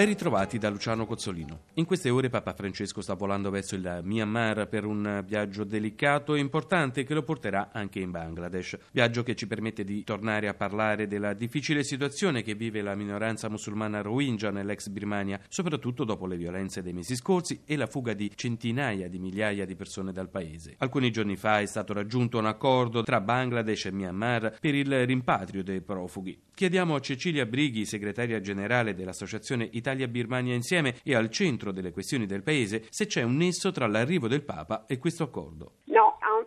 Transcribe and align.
Ben 0.00 0.08
ritrovati 0.08 0.56
da 0.56 0.70
Luciano 0.70 1.04
Cozzolino. 1.04 1.64
In 1.74 1.84
queste 1.84 2.08
ore 2.08 2.30
Papa 2.30 2.54
Francesco 2.54 3.02
sta 3.02 3.12
volando 3.12 3.50
verso 3.50 3.74
il 3.74 4.00
Myanmar 4.02 4.66
per 4.66 4.86
un 4.86 5.22
viaggio 5.26 5.62
delicato 5.62 6.34
e 6.34 6.38
importante 6.38 7.04
che 7.04 7.12
lo 7.12 7.22
porterà 7.22 7.68
anche 7.70 8.00
in 8.00 8.10
Bangladesh. 8.10 8.78
Viaggio 8.92 9.22
che 9.22 9.36
ci 9.36 9.46
permette 9.46 9.84
di 9.84 10.02
tornare 10.02 10.48
a 10.48 10.54
parlare 10.54 11.06
della 11.06 11.34
difficile 11.34 11.84
situazione 11.84 12.42
che 12.42 12.54
vive 12.54 12.80
la 12.80 12.94
minoranza 12.94 13.50
musulmana 13.50 14.00
Rohingya 14.00 14.50
nell'ex 14.50 14.88
Birmania, 14.88 15.38
soprattutto 15.50 16.04
dopo 16.04 16.24
le 16.24 16.38
violenze 16.38 16.80
dei 16.80 16.94
mesi 16.94 17.14
scorsi 17.14 17.60
e 17.66 17.76
la 17.76 17.86
fuga 17.86 18.14
di 18.14 18.32
centinaia 18.34 19.06
di 19.06 19.18
migliaia 19.18 19.66
di 19.66 19.76
persone 19.76 20.12
dal 20.12 20.30
paese. 20.30 20.76
Alcuni 20.78 21.10
giorni 21.10 21.36
fa 21.36 21.60
è 21.60 21.66
stato 21.66 21.92
raggiunto 21.92 22.38
un 22.38 22.46
accordo 22.46 23.02
tra 23.02 23.20
Bangladesh 23.20 23.84
e 23.84 23.92
Myanmar 23.92 24.56
per 24.60 24.74
il 24.74 25.04
rimpatrio 25.04 25.62
dei 25.62 25.82
profughi. 25.82 26.40
Chiediamo 26.54 26.94
a 26.94 27.00
Cecilia 27.00 27.44
Brighi, 27.46 27.86
segretaria 27.86 28.40
generale 28.40 28.94
dell'Associazione 28.94 29.68
Italia-Birmania 29.90 30.54
Insieme 30.54 30.94
e 31.02 31.14
al 31.14 31.30
centro 31.30 31.72
delle 31.72 31.90
questioni 31.90 32.26
del 32.26 32.42
Paese, 32.42 32.84
se 32.90 33.06
c'è 33.06 33.22
un 33.22 33.36
nesso 33.36 33.72
tra 33.72 33.86
l'arrivo 33.86 34.28
del 34.28 34.44
Papa 34.44 34.86
e 34.86 34.98
questo 34.98 35.24
accordo. 35.24 35.78
No, 35.86 35.99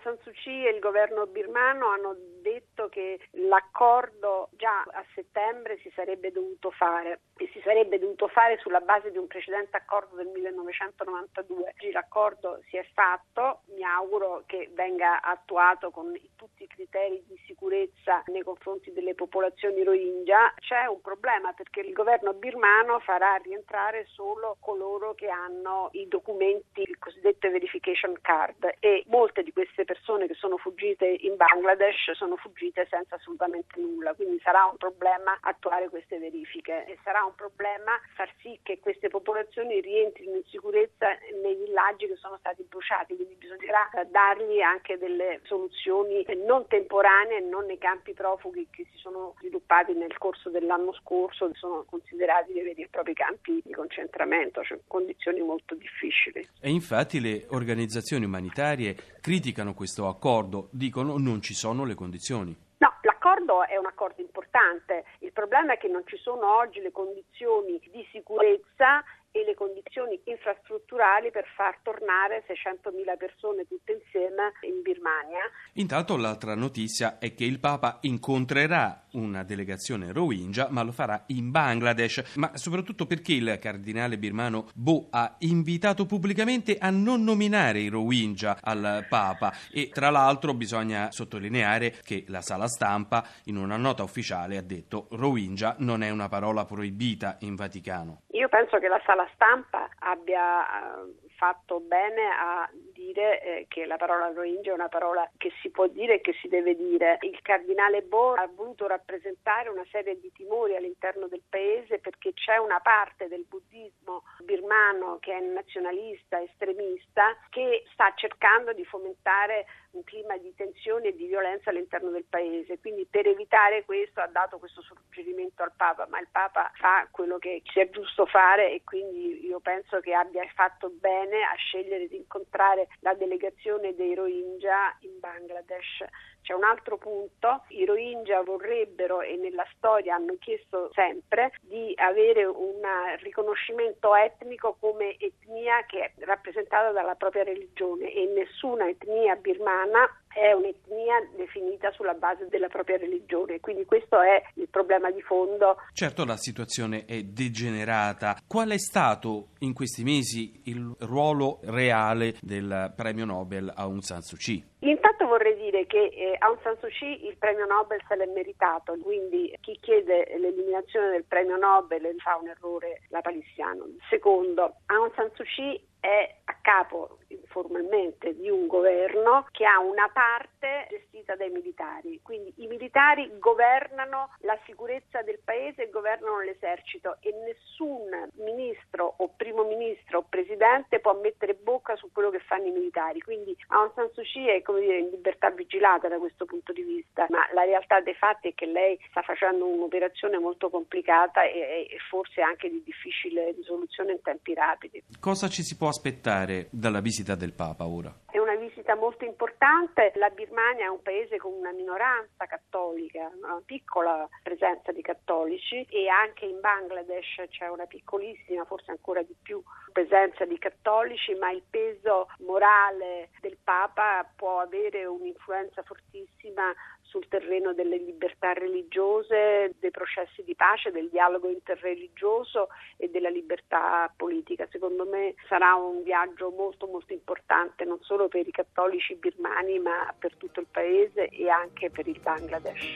San 0.04 0.18
Suu 0.22 0.34
Kyi 0.34 0.68
e 0.68 0.72
il 0.72 0.80
governo 0.80 1.26
birmano 1.26 1.88
hanno 1.88 2.16
detto 2.42 2.90
che 2.90 3.20
l'accordo 3.48 4.50
già 4.52 4.82
a 4.82 5.04
settembre 5.16 5.80
si 5.80 5.90
sarebbe 5.96 6.32
dovuto 6.32 6.72
fare 6.72 7.22
e 7.38 7.50
si 7.54 7.62
sarebbe 7.64 7.98
dovuto 7.98 8.28
fare 8.28 8.58
sulla 8.58 8.82
base 8.82 9.12
di 9.12 9.18
un 9.18 9.28
precedente 9.28 9.78
accordo 9.78 10.18
del 10.18 10.28
1992. 10.28 11.74
Oggi 11.78 11.92
l'accordo 11.92 12.60
si 12.68 12.76
è 12.76 12.86
fatto, 12.94 13.62
mi 13.74 13.84
auguro 13.84 14.44
che 14.46 14.70
venga 14.74 15.22
attuato 15.22 15.90
con 15.90 16.12
tutti 16.36 16.64
i 16.64 16.68
criteri 16.68 17.24
di 17.26 17.42
sicurezza 17.46 18.24
nei 18.28 18.44
confronti 18.44 18.92
delle 18.92 19.16
popolazioni 19.16 19.84
Rohingya. 19.84 20.54
C'è 20.60 20.86
un 20.86 21.00
problema 21.00 21.54
perché 21.54 21.80
il 21.80 21.94
governo 21.94 22.34
birmano 22.34 23.00
farà 23.00 23.36
rientrare 23.36 24.06
solo 24.08 24.58
coloro 24.60 25.14
che 25.14 25.30
hanno 25.30 25.90
i 25.94 26.08
documenti, 26.10 26.82
il 26.82 27.00
cosiddetto 27.00 27.50
verification 27.50 28.18
card 28.22 28.76
e 28.80 29.06
molte 29.08 29.44
di 29.44 29.54
queste 29.54 29.86
persone 29.86 29.92
che 30.28 30.34
sono 30.36 30.58
fuggite 30.58 31.06
in 31.06 31.36
Bangladesh 31.36 32.12
sono 32.14 32.36
fuggite 32.36 32.88
senza 32.90 33.16
assolutamente 33.16 33.80
nulla, 33.80 34.14
quindi 34.14 34.40
sarà 34.44 34.66
un 34.66 34.78
problema 34.78 35.38
attuare 35.42 35.90
queste 35.90 36.18
verifiche 36.18 36.86
e 36.86 36.98
sarà 37.04 37.24
un 37.24 37.36
problema 37.36 38.00
far 38.16 38.30
sì 38.42 38.60
che 38.64 38.80
queste 38.80 39.08
popolazioni 39.08 39.80
rientrino 39.80 40.36
in 40.36 40.44
sicurezza 40.50 41.08
nei 41.42 41.56
villaggi 41.56 42.08
che 42.08 42.16
sono 42.16 42.38
stati 42.40 42.64
bruciati, 42.68 43.16
quindi 43.16 43.36
bisognerà 43.36 43.90
dargli 44.10 44.60
anche 44.62 44.98
delle 44.98 45.40
soluzioni 45.44 46.26
non 46.46 46.68
temporanee, 46.68 47.40
non 47.42 47.66
nei 47.66 47.78
campi 47.78 48.14
profughi 48.14 48.68
che 48.70 48.86
si 48.92 48.98
sono 48.98 49.36
sviluppati 49.40 49.94
nel 49.94 50.18
corso 50.18 50.50
dell'anno 50.50 50.94
scorso, 50.94 51.48
che 51.48 51.58
sono 51.58 51.86
considerati 51.88 52.54
dei 52.54 52.64
veri 52.64 52.84
e 52.84 52.88
propri 52.90 53.14
campi 53.14 53.62
di 53.64 53.74
concentramento, 53.74 54.64
cioè 54.64 54.80
condizioni 54.88 55.42
molto 55.42 55.76
difficili. 55.76 56.48
E 56.60 56.70
infatti 56.70 57.20
le 57.20 57.46
organizzazioni 57.50 58.26
umanitarie 58.26 58.96
criticano 59.22 59.74
questo 59.74 59.83
accordo, 60.08 60.68
dicono 60.72 61.18
non 61.18 61.42
ci 61.42 61.54
sono 61.54 61.86
le 61.86 61.96
condizioni. 61.96 62.56
No, 62.78 62.94
l'accordo 63.02 63.66
è 63.66 63.78
un 63.78 63.86
accordo 63.86 64.22
importante, 64.22 65.06
il 65.20 65.32
problema 65.32 65.74
è 65.74 65.78
che 65.78 65.88
non 65.88 66.04
ci 66.06 66.18
sono 66.18 66.58
oggi 66.58 66.82
le 66.82 66.92
condizioni 66.92 67.80
di 67.92 68.06
sicurezza 68.12 69.04
e 69.32 69.44
le 69.44 69.56
condizioni 69.56 70.20
infrastrutturali 70.26 71.32
per 71.32 71.46
far 71.56 71.80
tornare 71.82 72.44
600.000 72.48 73.18
persone 73.18 73.66
tutte 73.68 73.94
insieme 73.94 74.54
in 74.62 74.82
Birmania. 74.82 75.42
Intanto 75.74 76.16
l'altra 76.18 76.56
notizia 76.56 77.18
è 77.18 77.34
che 77.34 77.44
il 77.44 77.60
Papa 77.60 77.98
incontrerà 78.02 79.03
una 79.14 79.44
delegazione 79.44 80.12
Rohingya, 80.12 80.68
ma 80.70 80.84
lo 80.84 80.92
farà 80.92 81.24
in 81.28 81.52
Bangladesh, 81.52 82.36
ma 82.36 82.56
soprattutto 82.56 83.06
perché 83.06 83.34
il 83.34 83.58
cardinale 83.60 84.18
birmano 84.18 84.68
Bo 84.74 85.08
ha 85.10 85.36
invitato 85.40 86.06
pubblicamente 86.06 86.78
a 86.78 86.90
non 86.90 87.24
nominare 87.24 87.80
i 87.80 87.90
Rohingya 87.90 88.58
al 88.62 89.06
Papa 89.10 89.54
e 89.72 89.90
tra 89.90 90.10
l'altro 90.10 90.54
bisogna 90.54 91.12
sottolineare 91.12 91.96
che 92.04 92.26
la 92.28 92.42
sala 92.42 92.68
stampa 92.68 93.26
in 93.46 93.58
una 93.58 93.78
nota 93.78 94.04
ufficiale 94.04 94.58
ha 94.58 94.62
detto 94.62 95.08
Rohingya 95.12 95.76
non 95.80 96.04
è 96.04 96.10
una 96.10 96.30
parola 96.30 96.66
proibita 96.66 97.38
in 97.42 97.56
Vaticano. 97.56 98.22
Io 98.32 98.50
penso 98.50 98.78
che 98.78 98.88
la 98.88 99.02
sala 99.06 99.28
stampa 99.34 99.90
abbia 100.00 100.64
eh, 100.64 101.28
fatto 101.38 101.80
bene 101.80 102.22
a 102.40 102.70
dire 103.04 103.42
eh, 103.42 103.66
che 103.68 103.86
la 103.86 103.98
parola 103.98 104.32
Rohingya 104.32 104.72
è 104.72 104.74
una 104.74 104.88
parola 104.88 105.30
che 105.38 105.52
si 105.62 105.70
può 105.70 105.88
dire 105.88 106.16
e 106.16 106.22
che 106.22 106.34
si 106.42 106.48
deve 106.48 106.76
dire. 106.76 107.18
Il 107.22 107.42
cardinale 107.42 108.02
Bo 108.02 108.34
ha 108.34 108.50
voluto 108.54 108.88
rappresentare 108.88 109.70
una 109.70 109.86
serie 109.92 110.20
di 110.20 110.32
timori 110.32 110.76
all'interno 110.76 111.28
del 111.28 111.44
paese 111.48 112.00
perché 112.00 112.34
c'è 112.34 112.58
una 112.58 112.80
parte 112.80 113.28
del 113.28 113.46
buddismo 113.48 114.24
birmano 114.44 115.18
che 115.20 115.36
è 115.36 115.40
nazionalista, 115.40 116.42
estremista, 116.42 117.38
che 117.50 117.84
sta 117.92 118.14
cercando 118.16 118.74
di 118.74 118.86
fomentare 118.86 119.66
un 119.94 120.04
clima 120.04 120.38
di 120.38 120.54
tensione 120.56 121.10
e 121.10 121.16
di 121.16 121.28
violenza 121.28 121.70
all'interno 121.70 122.10
del 122.10 122.26
paese. 122.28 122.80
Quindi 122.80 123.06
per 123.10 123.28
evitare 123.28 123.86
questo 123.86 124.22
ha 124.22 124.28
dato 124.28 124.58
questo 124.58 124.82
suggerimento 124.82 125.64
al 125.64 125.74
Papa, 125.76 126.08
ma 126.08 126.20
il 126.20 126.28
Papa 126.32 126.72
fa 126.76 127.08
quello 127.12 127.38
che 127.38 127.62
sia 127.72 127.90
giusto 127.90 128.26
fare 128.26 128.72
e 128.72 128.82
quindi 128.84 129.46
io 129.46 129.60
penso 129.60 130.00
che 130.00 130.14
abbia 130.14 130.46
fatto 130.56 130.90
bene 130.90 131.44
a 131.44 131.56
scegliere 131.56 132.08
di 132.08 132.18
incontrare 132.18 132.88
la 133.00 133.14
delegazione 133.14 133.96
dei 133.96 134.16
Rohingya 134.16 134.98
in 135.02 135.20
Bangladesh. 135.20 136.04
C'è 136.42 136.54
un 136.54 136.64
altro 136.64 136.98
punto, 136.98 137.64
i 137.70 137.86
Rohingya 137.86 138.42
vorrebbero 138.42 139.22
e 139.22 139.38
nella 139.38 139.66
storia 139.78 140.16
hanno 140.16 140.36
chiesto 140.40 140.92
sempre 140.94 141.54
di 141.62 141.94
avere 141.96 142.44
un 142.44 142.82
riconoscimento 143.22 144.14
etnico 144.14 144.76
come 144.80 145.18
etnia 145.18 145.86
che 145.86 146.00
è 146.04 146.12
rappresentata 146.26 146.92
dalla 146.92 147.16
propria 147.16 147.44
religione 147.44 148.12
e 148.12 148.26
nessuna 148.26 148.90
etnia 148.90 149.36
birmana 149.36 150.06
è 150.34 150.52
un'etnia 150.54 151.16
definita 151.36 151.92
sulla 151.92 152.14
base 152.14 152.48
della 152.48 152.68
propria 152.68 152.98
religione, 152.98 153.60
quindi 153.60 153.86
questo 153.86 154.22
è 154.22 154.42
il 154.56 154.68
problema 154.70 155.12
di 155.12 155.22
fondo. 155.22 155.78
Certo 155.94 156.26
la 156.26 156.38
situazione 156.38 157.06
è 157.06 157.22
degenerata. 157.24 158.38
Qual 158.48 158.70
è 158.70 158.78
stato 158.78 159.50
in 159.60 159.74
questi 159.74 160.04
mesi 160.04 160.62
il 160.66 160.96
ruolo 161.00 161.60
reale 161.64 162.36
del 162.42 162.94
premio 162.96 163.26
Nobel 163.26 163.72
Aung 163.76 164.02
San 164.02 164.22
Suu 164.22 164.38
Kyi? 164.38 164.72
Intanto 164.80 165.28
vorrei 165.28 165.56
dire 165.56 165.86
che 165.86 166.06
eh, 166.06 166.36
Aung 166.40 166.60
San 166.62 166.78
Suu 166.80 166.90
Kyi 166.90 167.28
il 167.28 167.38
premio 167.38 167.66
Nobel 167.66 168.02
se 168.08 168.16
l'è 168.16 168.26
meritato, 168.26 168.98
quindi 169.02 169.56
chi 169.62 169.78
chiede 169.80 170.36
l'eliminazione 170.38 171.12
del 171.12 171.24
premio 171.26 171.56
Nobel 171.56 172.14
fa 172.18 172.38
un 172.42 172.50
errore 172.50 173.04
lapalissiano. 173.10 173.86
Secondo, 174.10 174.76
Aung 174.88 175.14
San 175.16 175.32
Suu 175.36 175.46
Kyi 175.46 175.82
è 176.00 176.36
a 176.44 176.58
capo 176.62 177.20
formalmente 177.54 178.36
di 178.36 178.50
un 178.50 178.66
governo 178.66 179.48
che 179.52 179.64
ha 179.64 179.80
una 179.80 180.10
parte 180.12 180.88
gestita 180.90 181.13
dai 181.36 181.50
militari, 181.50 182.20
quindi 182.22 182.54
i 182.58 182.68
militari 182.68 183.32
governano 183.40 184.36
la 184.42 184.60
sicurezza 184.66 185.22
del 185.22 185.40
paese 185.44 185.84
e 185.84 185.90
governano 185.90 186.42
l'esercito 186.42 187.18
e 187.22 187.32
nessun 187.32 188.30
ministro 188.36 189.14
o 189.18 189.30
primo 189.36 189.64
ministro 189.64 190.20
o 190.20 190.26
presidente 190.28 191.00
può 191.00 191.14
mettere 191.14 191.54
bocca 191.54 191.96
su 191.96 192.12
quello 192.12 192.30
che 192.30 192.40
fanno 192.40 192.68
i 192.68 192.72
militari, 192.72 193.22
quindi 193.22 193.56
Aung 193.68 193.92
San 193.96 194.10
Suu 194.12 194.24
Kyi 194.24 194.48
è 194.48 194.62
come 194.62 194.82
dire 194.82 195.00
in 195.00 195.10
libertà 195.10 195.50
vigilata 195.50 196.08
da 196.10 196.18
questo 196.18 196.46
punto 196.46 196.74
di 196.74 196.84
vista, 196.84 197.26
ma 197.30 197.48
la 197.54 197.64
realtà 197.64 198.02
dei 198.02 198.16
fatti 198.16 198.50
è 198.50 198.54
che 198.54 198.66
lei 198.66 199.00
sta 199.10 199.22
facendo 199.22 199.66
un'operazione 199.66 200.38
molto 200.38 200.70
complicata 200.70 201.44
e, 201.44 201.88
e 201.90 201.98
forse 202.10 202.42
anche 202.42 202.70
di 202.70 202.84
difficile 202.84 203.52
risoluzione 203.52 204.14
in 204.14 204.22
tempi 204.22 204.54
rapidi. 204.54 205.04
Cosa 205.20 205.48
ci 205.48 205.64
si 205.64 205.78
può 205.78 205.88
aspettare 205.88 206.68
dalla 206.72 207.00
visita 207.00 207.36
del 207.36 207.54
Papa 207.54 207.88
ora? 207.88 208.14
È 208.30 208.40
visita 208.84 208.96
molto 208.96 209.24
importante. 209.24 210.12
La 210.16 210.30
Birmania 210.30 210.86
è 210.86 210.90
un 210.90 211.02
paese 211.02 211.38
con 211.38 211.54
una 211.54 211.72
minoranza 211.72 212.46
cattolica, 212.46 213.32
una 213.42 213.62
piccola 213.66 214.28
presenza 214.44 214.92
di 214.92 215.02
cattolici 215.02 215.86
e 215.90 216.10
anche 216.10 216.46
in 216.46 216.60
Bangladesh 216.60 217.44
c'è 217.50 217.70
una 217.70 217.86
piccolissima, 217.86 218.66
forse 218.66 218.92
ancora 218.92 219.22
di 219.22 219.36
più, 219.42 219.64
presenza 219.94 220.44
di 220.44 220.58
cattolici, 220.58 221.34
ma 221.36 221.50
il 221.52 221.64
peso 221.70 222.28
morale 222.40 223.30
del 223.40 223.58
Papa 223.64 224.30
può 224.36 224.60
avere 224.60 225.06
un'influenza 225.06 225.82
fortissima 225.84 226.74
sul 227.14 227.28
terreno 227.28 227.74
delle 227.74 227.98
libertà 227.98 228.54
religiose, 228.54 229.76
dei 229.80 229.92
processi 229.92 230.44
di 230.44 230.56
pace, 230.56 230.90
del 230.90 231.10
dialogo 231.10 231.48
interreligioso 231.48 232.70
e 232.98 233.08
della 233.10 233.30
libertà 233.30 234.12
politica. 234.18 234.68
Secondo 234.72 235.06
me 235.06 235.36
sarà 235.48 235.76
un 235.76 236.02
viaggio 236.02 236.50
molto 236.50 236.88
molto 236.88 237.14
importante 237.14 237.86
non 237.86 238.00
solo 238.02 238.28
per 238.30 238.48
i 238.48 238.52
cattolici 238.74 239.16
birmani 239.16 239.80
ma 239.80 240.14
per 240.18 240.36
tutto 240.36 240.60
il 240.60 240.66
paese 240.70 241.30
e 241.30 241.48
anche 241.48 241.90
per 241.92 242.08
il 242.08 242.20
Bangladesh. 242.20 242.96